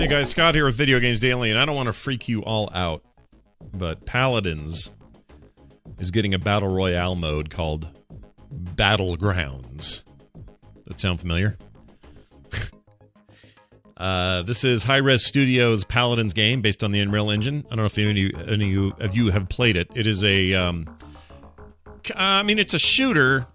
Hey 0.00 0.06
guys, 0.06 0.30
Scott 0.30 0.54
here 0.54 0.64
with 0.64 0.76
Video 0.76 0.98
Games 0.98 1.20
Daily, 1.20 1.50
and 1.50 1.58
I 1.58 1.66
don't 1.66 1.76
want 1.76 1.88
to 1.88 1.92
freak 1.92 2.26
you 2.26 2.42
all 2.42 2.70
out, 2.72 3.04
but 3.74 4.06
Paladins 4.06 4.90
is 5.98 6.10
getting 6.10 6.32
a 6.32 6.38
battle 6.38 6.70
royale 6.70 7.16
mode 7.16 7.50
called 7.50 7.86
Battlegrounds. 8.50 10.04
That 10.86 10.98
sound 10.98 11.20
familiar? 11.20 11.58
uh, 13.98 14.40
this 14.40 14.64
is 14.64 14.84
Hi-Rez 14.84 15.22
Studios 15.22 15.84
Paladins 15.84 16.32
game 16.32 16.62
based 16.62 16.82
on 16.82 16.92
the 16.92 17.00
Unreal 17.00 17.30
Engine. 17.30 17.66
I 17.66 17.76
don't 17.76 17.80
know 17.80 17.84
if 17.84 17.98
any, 17.98 18.32
any 18.48 18.92
of 19.00 19.14
you 19.14 19.30
have 19.30 19.50
played 19.50 19.76
it. 19.76 19.90
It 19.94 20.06
is 20.06 20.24
a, 20.24 20.54
um, 20.54 20.96
I 22.16 22.42
mean, 22.42 22.58
it's 22.58 22.72
a 22.72 22.78
shooter, 22.78 23.46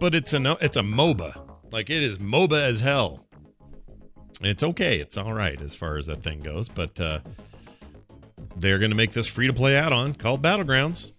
but 0.00 0.14
it's 0.14 0.34
a 0.34 0.58
it's 0.60 0.76
a 0.76 0.82
MOBA. 0.82 1.44
Like 1.72 1.88
it 1.88 2.02
is 2.02 2.18
MOBA 2.18 2.60
as 2.60 2.82
hell. 2.82 3.25
It's 4.42 4.62
okay. 4.62 4.98
It's 4.98 5.16
all 5.16 5.32
right 5.32 5.60
as 5.60 5.74
far 5.74 5.96
as 5.96 6.06
that 6.06 6.22
thing 6.22 6.40
goes, 6.40 6.68
but 6.68 7.00
uh, 7.00 7.20
they're 8.56 8.78
going 8.78 8.90
to 8.90 8.96
make 8.96 9.12
this 9.12 9.26
free 9.26 9.46
to 9.46 9.52
play 9.52 9.76
add 9.76 9.92
on 9.92 10.14
called 10.14 10.42
Battlegrounds. 10.42 11.12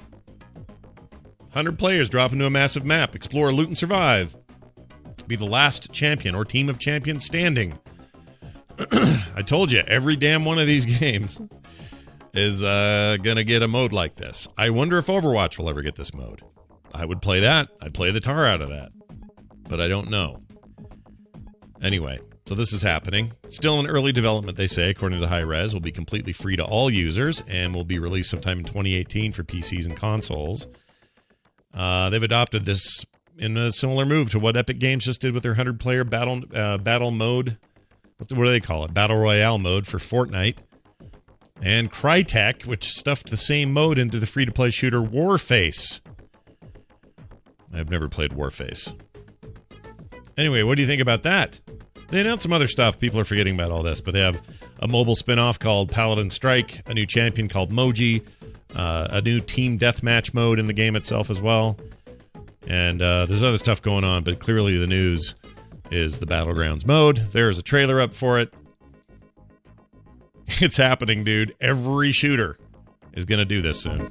100 1.57 1.79
players 1.79 2.09
drop 2.09 2.33
into 2.33 2.45
a 2.45 2.49
massive 2.49 2.85
map, 2.85 3.15
explore, 3.15 3.51
loot, 3.51 3.67
and 3.67 3.77
survive. 3.77 4.35
Be 5.27 5.35
the 5.35 5.45
last 5.45 5.91
champion 5.91 6.35
or 6.35 6.45
team 6.45 6.69
of 6.69 6.77
champions 6.77 7.25
standing. 7.25 7.79
I 9.35 9.41
told 9.43 9.71
you, 9.71 9.79
every 9.87 10.15
damn 10.15 10.45
one 10.45 10.59
of 10.59 10.67
these 10.67 10.85
games 10.99 11.41
is 12.33 12.63
uh, 12.63 13.17
going 13.23 13.37
to 13.37 13.43
get 13.43 13.63
a 13.63 13.67
mode 13.67 13.91
like 13.91 14.15
this. 14.15 14.47
I 14.57 14.69
wonder 14.69 14.97
if 14.99 15.07
Overwatch 15.07 15.57
will 15.57 15.69
ever 15.69 15.81
get 15.81 15.95
this 15.95 16.13
mode. 16.13 16.43
I 16.93 17.03
would 17.05 17.21
play 17.21 17.39
that. 17.41 17.69
I'd 17.81 17.93
play 17.93 18.11
the 18.11 18.19
tar 18.19 18.45
out 18.45 18.61
of 18.61 18.69
that. 18.69 18.91
But 19.67 19.81
I 19.81 19.87
don't 19.87 20.09
know. 20.09 20.41
Anyway, 21.81 22.19
so 22.47 22.55
this 22.55 22.71
is 22.71 22.81
happening. 22.81 23.33
Still 23.49 23.77
in 23.79 23.87
early 23.87 24.13
development, 24.13 24.55
they 24.57 24.67
say, 24.67 24.89
according 24.89 25.19
to 25.19 25.27
Hi-Rez, 25.27 25.73
will 25.73 25.81
be 25.81 25.91
completely 25.91 26.31
free 26.31 26.55
to 26.55 26.63
all 26.63 26.89
users 26.89 27.43
and 27.45 27.75
will 27.75 27.83
be 27.83 27.99
released 27.99 28.29
sometime 28.29 28.59
in 28.59 28.63
2018 28.63 29.33
for 29.33 29.43
PCs 29.43 29.85
and 29.85 29.97
consoles. 29.97 30.65
Uh, 31.73 32.09
they've 32.09 32.23
adopted 32.23 32.63
this 32.63 33.05
in 33.37 33.57
a 33.57 33.69
similar 33.71 34.05
move 34.05 34.31
to 34.31 34.39
what 34.39 34.55
Epic 34.55 34.79
Games 34.79 35.03
just 35.03 35.19
did 35.19 35.33
with 35.33 35.43
their 35.43 35.55
100-player 35.55 36.05
battle 36.05 36.41
uh, 36.55 36.77
battle 36.77 37.11
mode. 37.11 37.57
What 38.17 38.29
do 38.29 38.47
they 38.47 38.61
call 38.61 38.85
it? 38.85 38.93
Battle 38.93 39.17
Royale 39.17 39.59
mode 39.59 39.85
for 39.85 39.97
Fortnite. 39.97 40.59
And 41.61 41.91
Crytek, 41.91 42.65
which 42.65 42.85
stuffed 42.85 43.29
the 43.29 43.37
same 43.37 43.73
mode 43.73 43.99
into 43.99 44.19
the 44.19 44.25
free-to-play 44.25 44.69
shooter 44.69 45.01
Warface. 45.01 45.99
I've 47.73 47.89
never 47.89 48.07
played 48.07 48.31
Warface. 48.31 48.95
Anyway, 50.37 50.63
what 50.63 50.75
do 50.75 50.81
you 50.81 50.87
think 50.87 51.01
about 51.01 51.23
that? 51.23 51.59
They 52.09 52.21
announced 52.21 52.43
some 52.43 52.53
other 52.53 52.67
stuff. 52.67 52.99
People 52.99 53.19
are 53.19 53.25
forgetting 53.25 53.55
about 53.55 53.71
all 53.71 53.83
this, 53.83 53.99
but 54.01 54.13
they 54.13 54.21
have 54.21 54.41
a 54.79 54.87
mobile 54.87 55.15
spin-off 55.15 55.59
called 55.59 55.91
Paladin 55.91 56.29
Strike, 56.29 56.87
a 56.87 56.93
new 56.93 57.05
champion 57.05 57.49
called 57.49 57.71
Moji, 57.71 58.25
uh, 58.75 59.07
a 59.11 59.21
new 59.21 59.39
team 59.39 59.77
deathmatch 59.77 60.33
mode 60.33 60.59
in 60.59 60.67
the 60.67 60.73
game 60.73 60.95
itself 60.95 61.29
as 61.29 61.41
well. 61.41 61.77
And 62.65 63.01
uh, 63.01 63.25
there's 63.25 63.43
other 63.43 63.57
stuff 63.57 63.81
going 63.81 64.03
on, 64.03 64.23
but 64.23 64.39
clearly 64.39 64.77
the 64.77 64.87
news 64.87 65.35
is 65.91 66.19
the 66.19 66.25
Battlegrounds 66.25 66.85
mode. 66.85 67.17
There's 67.17 67.57
a 67.57 67.61
trailer 67.61 67.99
up 68.01 68.13
for 68.13 68.39
it. 68.39 68.53
It's 70.61 70.77
happening, 70.77 71.25
dude. 71.25 71.53
Every 71.59 72.13
shooter 72.13 72.57
is 73.11 73.25
going 73.25 73.39
to 73.39 73.45
do 73.45 73.61
this 73.61 73.81
soon. 73.81 74.09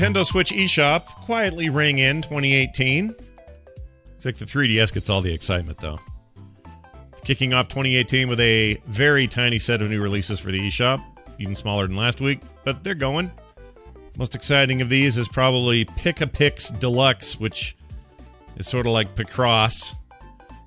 Nintendo 0.00 0.24
Switch 0.24 0.50
eShop 0.50 1.04
quietly 1.04 1.68
ring 1.68 1.98
in 1.98 2.22
2018. 2.22 3.14
It's 4.16 4.24
like 4.24 4.36
the 4.36 4.46
3DS 4.46 4.94
gets 4.94 5.10
all 5.10 5.20
the 5.20 5.30
excitement, 5.30 5.78
though. 5.78 5.98
Kicking 7.22 7.52
off 7.52 7.68
2018 7.68 8.26
with 8.26 8.40
a 8.40 8.80
very 8.86 9.28
tiny 9.28 9.58
set 9.58 9.82
of 9.82 9.90
new 9.90 10.00
releases 10.00 10.40
for 10.40 10.50
the 10.50 10.58
eShop, 10.58 11.04
even 11.38 11.54
smaller 11.54 11.86
than 11.86 11.96
last 11.96 12.22
week, 12.22 12.40
but 12.64 12.82
they're 12.82 12.94
going. 12.94 13.30
Most 14.16 14.34
exciting 14.34 14.80
of 14.80 14.88
these 14.88 15.18
is 15.18 15.28
probably 15.28 15.84
Pic-a-Pix 15.84 16.70
Deluxe, 16.70 17.38
which 17.38 17.76
is 18.56 18.66
sort 18.66 18.86
of 18.86 18.92
like 18.92 19.14
Picross. 19.14 19.94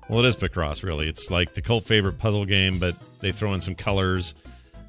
Well, 0.08 0.20
it 0.20 0.26
is 0.26 0.36
Picross, 0.36 0.84
really. 0.84 1.08
It's 1.08 1.28
like 1.28 1.54
the 1.54 1.60
cult 1.60 1.82
favorite 1.82 2.18
puzzle 2.18 2.44
game, 2.44 2.78
but 2.78 2.94
they 3.18 3.32
throw 3.32 3.52
in 3.52 3.60
some 3.60 3.74
colors, 3.74 4.36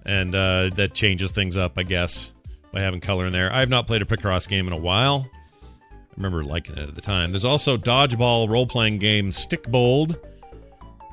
and 0.05 0.35
uh, 0.35 0.69
that 0.75 0.93
changes 0.93 1.31
things 1.31 1.57
up, 1.57 1.79
I 1.79 1.83
guess 1.83 2.34
by 2.75 2.81
having 2.81 2.99
color 2.99 3.25
in 3.25 3.31
there. 3.31 3.51
I 3.53 3.61
have 3.61 3.69
not 3.69 3.87
played 3.87 4.01
a 4.01 4.05
Picross 4.05 4.49
game 4.49 4.67
in 4.67 4.73
a 4.73 4.77
while. 4.77 5.31
I 5.63 6.13
remember 6.17 6.43
liking 6.43 6.77
it 6.77 6.89
at 6.89 6.93
the 6.93 7.01
time. 7.01 7.31
There's 7.31 7.45
also 7.45 7.77
dodgeball 7.77 8.49
role-playing 8.49 8.99
game 8.99 9.29
Stikbold, 9.29 10.17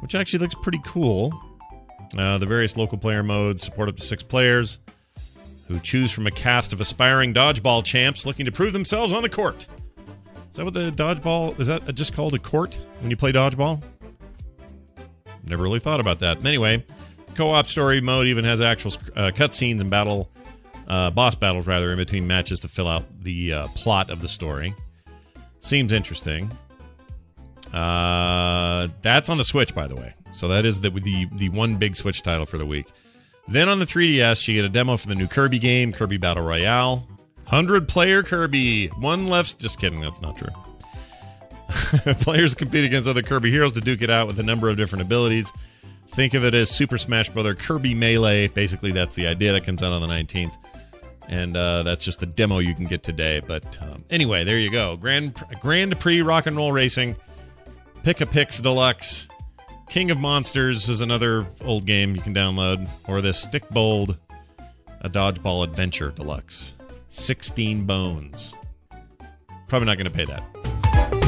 which 0.00 0.16
actually 0.16 0.40
looks 0.40 0.56
pretty 0.56 0.80
cool. 0.84 1.32
Uh, 2.18 2.36
the 2.38 2.46
various 2.46 2.76
local 2.76 2.98
player 2.98 3.22
modes 3.22 3.62
support 3.62 3.88
up 3.88 3.96
to 3.96 4.02
six 4.02 4.24
players 4.24 4.80
who 5.68 5.78
choose 5.78 6.10
from 6.10 6.26
a 6.26 6.32
cast 6.32 6.72
of 6.72 6.80
aspiring 6.80 7.32
dodgeball 7.32 7.84
champs 7.84 8.26
looking 8.26 8.44
to 8.44 8.52
prove 8.52 8.72
themselves 8.72 9.12
on 9.12 9.22
the 9.22 9.30
court. 9.30 9.68
Is 10.50 10.56
that 10.56 10.64
what 10.64 10.74
the 10.74 10.90
dodgeball 10.90 11.58
is 11.60 11.68
that 11.68 11.94
just 11.94 12.12
called 12.12 12.34
a 12.34 12.40
court 12.40 12.76
when 13.00 13.10
you 13.10 13.16
play 13.16 13.30
dodgeball? 13.30 13.80
Never 15.46 15.62
really 15.62 15.78
thought 15.78 16.00
about 16.00 16.18
that. 16.18 16.44
Anyway, 16.44 16.84
co-op 17.36 17.66
story 17.66 18.00
mode 18.00 18.26
even 18.26 18.44
has 18.44 18.60
actual 18.60 18.92
uh, 19.14 19.30
cutscenes 19.30 19.80
and 19.80 19.88
battle 19.88 20.28
uh, 20.88 21.10
boss 21.10 21.34
battles 21.34 21.66
rather 21.66 21.90
in 21.92 21.98
between 21.98 22.26
matches 22.26 22.60
to 22.60 22.68
fill 22.68 22.88
out 22.88 23.04
the 23.22 23.52
uh, 23.52 23.68
plot 23.68 24.10
of 24.10 24.20
the 24.20 24.28
story. 24.28 24.74
Seems 25.58 25.92
interesting. 25.92 26.50
Uh, 27.72 28.88
that's 29.00 29.28
on 29.28 29.38
the 29.38 29.44
Switch, 29.44 29.74
by 29.74 29.86
the 29.86 29.96
way. 29.96 30.12
So 30.32 30.48
that 30.48 30.64
is 30.64 30.80
the, 30.80 30.90
the 30.90 31.26
the 31.32 31.48
one 31.50 31.76
big 31.76 31.96
Switch 31.96 32.22
title 32.22 32.46
for 32.46 32.58
the 32.58 32.66
week. 32.66 32.86
Then 33.48 33.68
on 33.68 33.78
the 33.78 33.84
3DS, 33.84 34.46
you 34.48 34.54
get 34.54 34.64
a 34.64 34.68
demo 34.68 34.96
for 34.96 35.08
the 35.08 35.14
new 35.14 35.26
Kirby 35.26 35.58
game, 35.58 35.92
Kirby 35.92 36.16
Battle 36.16 36.44
Royale. 36.44 37.06
100 37.48 37.88
player 37.88 38.22
Kirby. 38.22 38.86
One 38.88 39.28
left. 39.28 39.58
Just 39.58 39.78
kidding. 39.78 40.00
That's 40.00 40.20
not 40.20 40.36
true. 40.36 40.48
Players 42.20 42.54
compete 42.54 42.84
against 42.84 43.08
other 43.08 43.22
Kirby 43.22 43.50
heroes 43.50 43.72
to 43.74 43.80
duke 43.80 44.02
it 44.02 44.10
out 44.10 44.26
with 44.26 44.38
a 44.38 44.42
number 44.42 44.68
of 44.68 44.76
different 44.76 45.02
abilities. 45.02 45.52
Think 46.08 46.34
of 46.34 46.44
it 46.44 46.54
as 46.54 46.70
Super 46.70 46.98
Smash 46.98 47.30
Brother 47.30 47.54
Kirby 47.54 47.94
Melee. 47.94 48.48
Basically, 48.48 48.92
that's 48.92 49.14
the 49.14 49.26
idea 49.26 49.52
that 49.52 49.64
comes 49.64 49.82
out 49.82 49.92
on 49.92 50.00
the 50.00 50.06
19th 50.06 50.56
and 51.28 51.56
uh, 51.56 51.82
that's 51.82 52.04
just 52.04 52.20
the 52.20 52.26
demo 52.26 52.58
you 52.58 52.74
can 52.74 52.86
get 52.86 53.02
today. 53.02 53.40
But 53.40 53.80
um, 53.82 54.04
anyway, 54.10 54.44
there 54.44 54.58
you 54.58 54.70
go. 54.70 54.96
Grand 54.96 55.34
Grand 55.60 55.98
Prix 55.98 56.22
Rock 56.22 56.46
and 56.46 56.56
Roll 56.56 56.72
Racing, 56.72 57.16
Pic-a-Pix 58.02 58.60
Deluxe, 58.60 59.28
King 59.88 60.10
of 60.10 60.18
Monsters 60.18 60.88
is 60.88 61.00
another 61.00 61.46
old 61.62 61.86
game 61.86 62.16
you 62.16 62.22
can 62.22 62.34
download, 62.34 62.88
or 63.06 63.20
this 63.20 63.46
Stikbold, 63.46 64.18
a 65.00 65.08
Dodgeball 65.08 65.64
Adventure 65.64 66.10
Deluxe, 66.10 66.74
sixteen 67.08 67.84
bones. 67.84 68.56
Probably 69.68 69.86
not 69.86 69.96
going 69.96 70.06
to 70.06 70.12
pay 70.12 70.24
that. 70.26 71.21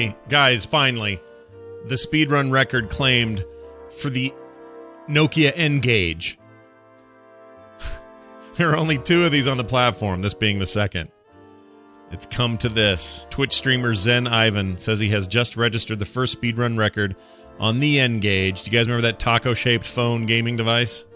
Finally, 0.00 0.16
guys, 0.28 0.64
finally, 0.64 1.20
the 1.86 1.94
speedrun 1.94 2.50
record 2.50 2.90
claimed 2.90 3.44
for 3.90 4.10
the 4.10 4.32
Nokia 5.08 5.52
N-Gage. 5.54 6.38
there 8.56 8.70
are 8.70 8.76
only 8.76 8.98
two 8.98 9.24
of 9.24 9.32
these 9.32 9.48
on 9.48 9.56
the 9.56 9.64
platform, 9.64 10.22
this 10.22 10.34
being 10.34 10.58
the 10.58 10.66
second. 10.66 11.10
It's 12.10 12.26
come 12.26 12.58
to 12.58 12.68
this. 12.68 13.26
Twitch 13.30 13.52
streamer 13.52 13.94
Zen 13.94 14.26
Ivan 14.26 14.78
says 14.78 14.98
he 14.98 15.10
has 15.10 15.28
just 15.28 15.56
registered 15.56 15.98
the 15.98 16.06
first 16.06 16.40
speedrun 16.40 16.76
record 16.78 17.14
on 17.58 17.78
the 17.78 18.00
N-Gage. 18.00 18.62
Do 18.62 18.70
you 18.70 18.78
guys 18.78 18.86
remember 18.86 19.02
that 19.02 19.18
taco 19.18 19.54
shaped 19.54 19.86
phone 19.86 20.26
gaming 20.26 20.56
device? 20.56 21.06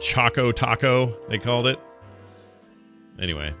Choco 0.00 0.52
Taco, 0.52 1.06
they 1.28 1.38
called 1.38 1.66
it. 1.66 1.78
Anyway, 3.18 3.52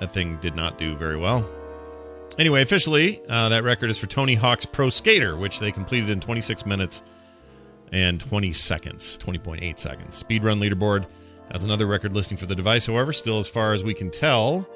that 0.00 0.12
thing 0.12 0.36
did 0.36 0.54
not 0.54 0.76
do 0.76 0.94
very 0.96 1.16
well. 1.16 1.48
Anyway, 2.38 2.60
officially, 2.60 3.20
uh, 3.28 3.48
that 3.48 3.64
record 3.64 3.88
is 3.88 3.98
for 3.98 4.06
Tony 4.06 4.34
Hawk's 4.34 4.66
Pro 4.66 4.90
Skater, 4.90 5.36
which 5.36 5.58
they 5.58 5.72
completed 5.72 6.10
in 6.10 6.20
26 6.20 6.66
minutes 6.66 7.02
and 7.92 8.20
20 8.20 8.52
seconds, 8.52 9.18
20.8 9.18 9.78
seconds. 9.78 10.22
Speedrun 10.22 10.60
leaderboard 10.60 11.06
has 11.50 11.64
another 11.64 11.86
record 11.86 12.12
listing 12.12 12.36
for 12.36 12.46
the 12.46 12.54
device. 12.54 12.86
However, 12.86 13.12
still, 13.12 13.38
as 13.38 13.48
far 13.48 13.72
as 13.72 13.84
we 13.84 13.94
can 13.94 14.10
tell, 14.10 14.68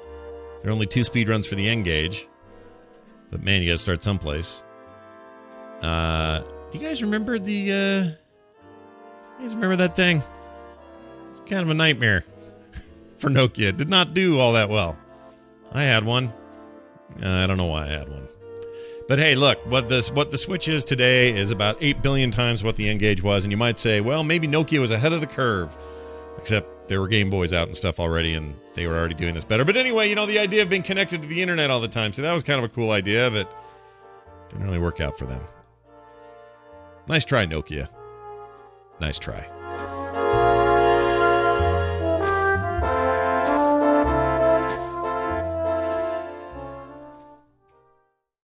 there 0.61 0.71
are 0.71 0.73
only 0.73 0.87
two 0.87 1.01
speedruns 1.01 1.47
for 1.47 1.55
the 1.55 1.67
N-Gage. 1.69 2.27
But 3.29 3.43
man, 3.43 3.61
you 3.61 3.69
got 3.69 3.73
to 3.73 3.77
start 3.77 4.01
someplace. 4.01 4.63
Uh, 5.81 6.41
do 6.71 6.79
you 6.79 6.85
guys 6.85 7.01
remember 7.01 7.37
the? 7.37 7.71
Uh, 7.71 8.03
you 9.39 9.47
guys 9.47 9.55
remember 9.55 9.75
that 9.77 9.95
thing? 9.95 10.21
It's 11.31 11.41
kind 11.41 11.61
of 11.61 11.69
a 11.69 11.73
nightmare 11.73 12.25
for 13.17 13.29
Nokia. 13.29 13.75
Did 13.75 13.89
not 13.89 14.13
do 14.13 14.39
all 14.39 14.53
that 14.53 14.69
well. 14.69 14.97
I 15.71 15.83
had 15.83 16.03
one. 16.03 16.29
Uh, 17.21 17.27
I 17.27 17.47
don't 17.47 17.57
know 17.57 17.65
why 17.65 17.85
I 17.85 17.89
had 17.89 18.09
one. 18.09 18.27
But 19.07 19.19
hey, 19.19 19.35
look, 19.35 19.65
what 19.65 19.89
this 19.89 20.11
what 20.11 20.31
the 20.31 20.37
Switch 20.37 20.67
is 20.67 20.85
today 20.85 21.35
is 21.35 21.51
about 21.51 21.77
8 21.81 22.01
billion 22.01 22.31
times 22.31 22.63
what 22.63 22.75
the 22.75 22.87
N-Gage 22.87 23.21
was 23.21 23.43
and 23.43 23.51
you 23.51 23.57
might 23.57 23.77
say, 23.77 23.99
well, 23.99 24.23
maybe 24.23 24.47
Nokia 24.47 24.79
was 24.79 24.91
ahead 24.91 25.11
of 25.11 25.21
the 25.21 25.27
curve. 25.27 25.75
Except 26.37 26.87
there 26.87 27.01
were 27.01 27.07
Game 27.07 27.29
Boys 27.29 27.51
out 27.51 27.67
and 27.67 27.75
stuff 27.75 27.99
already 27.99 28.33
and 28.35 28.55
they 28.73 28.87
were 28.87 28.95
already 28.95 29.15
doing 29.15 29.33
this 29.33 29.43
better. 29.43 29.65
But 29.65 29.75
anyway, 29.75 30.07
you 30.09 30.15
know, 30.15 30.25
the 30.25 30.39
idea 30.39 30.61
of 30.61 30.69
being 30.69 30.83
connected 30.83 31.21
to 31.23 31.27
the 31.27 31.41
internet 31.41 31.69
all 31.69 31.81
the 31.81 31.87
time. 31.87 32.13
So 32.13 32.21
that 32.21 32.31
was 32.31 32.43
kind 32.43 32.63
of 32.63 32.63
a 32.63 32.73
cool 32.73 32.91
idea, 32.91 33.29
but 33.29 33.53
didn't 34.49 34.65
really 34.65 34.79
work 34.79 35.01
out 35.01 35.17
for 35.17 35.25
them. 35.25 35.41
Nice 37.07 37.25
try, 37.25 37.45
Nokia. 37.45 37.89
Nice 38.99 39.19
try. 39.19 39.45